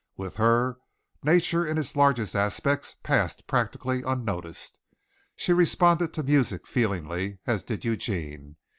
[0.17, 0.79] With her,
[1.23, 4.79] nature in its largest aspects passed practically unnoticed.
[5.35, 8.55] She responded to music feelingly, as did Eugene.